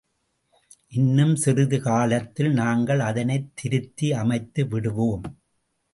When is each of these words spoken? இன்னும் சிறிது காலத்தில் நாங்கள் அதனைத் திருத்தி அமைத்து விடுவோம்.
இன்னும் 0.87 1.35
சிறிது 1.35 1.81
காலத்தில் 1.81 2.51
நாங்கள் 2.53 2.99
அதனைத் 2.99 3.51
திருத்தி 3.55 4.13
அமைத்து 4.13 4.67
விடுவோம். 4.67 5.41